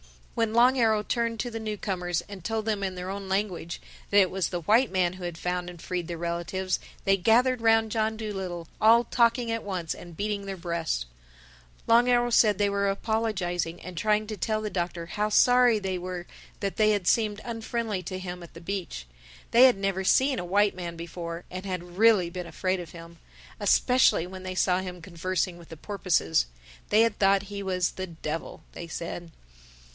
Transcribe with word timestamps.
When 0.33 0.53
Long 0.55 0.79
Arrow 0.79 1.03
turned 1.03 1.39
to 1.41 1.51
the 1.51 1.59
newcomers 1.59 2.21
and 2.21 2.43
told 2.43 2.65
them 2.65 2.81
in 2.81 2.95
their 2.95 3.11
own 3.11 3.29
language 3.29 3.79
that 4.09 4.17
it 4.17 4.31
was 4.31 4.47
the 4.49 4.61
white 4.61 4.89
man 4.91 5.13
who 5.13 5.23
had 5.23 5.37
found 5.37 5.69
and 5.69 5.79
freed 5.79 6.07
their 6.07 6.17
relatives, 6.17 6.79
they 7.03 7.17
gathered 7.17 7.61
round 7.61 7.91
John 7.91 8.17
Dolittle, 8.17 8.67
all 8.79 9.03
talking 9.03 9.51
at 9.51 9.61
once 9.61 9.93
and 9.93 10.17
beating 10.17 10.47
their 10.47 10.57
breasts. 10.57 11.05
Long 11.85 12.09
Arrow 12.09 12.31
said 12.31 12.57
they 12.57 12.69
were 12.71 12.89
apologizing 12.89 13.79
and 13.83 13.95
trying 13.95 14.25
to 14.27 14.37
tell 14.37 14.61
the 14.63 14.71
Doctor 14.71 15.05
how 15.05 15.29
sorry 15.29 15.77
they 15.77 15.99
were 15.99 16.25
that 16.61 16.77
they 16.77 16.89
had 16.91 17.05
seemed 17.05 17.39
unfriendly 17.45 18.01
to 18.01 18.17
him 18.17 18.41
at 18.41 18.55
the 18.55 18.61
beach. 18.61 19.05
They 19.51 19.65
had 19.65 19.77
never 19.77 20.03
seen 20.03 20.39
a 20.39 20.45
white 20.45 20.73
man 20.73 20.95
before 20.95 21.43
and 21.51 21.63
had 21.63 21.99
really 21.99 22.31
been 22.31 22.47
afraid 22.47 22.79
of 22.79 22.89
him—especially 22.89 24.25
when 24.25 24.41
they 24.41 24.55
saw 24.55 24.79
him 24.79 24.99
conversing 25.03 25.59
with 25.59 25.69
the 25.69 25.77
porpoises. 25.77 26.47
They 26.89 27.01
had 27.01 27.19
thought 27.19 27.43
he 27.43 27.61
was 27.61 27.91
the 27.91 28.07
Devil, 28.07 28.63
they 28.71 28.87
said. 28.87 29.29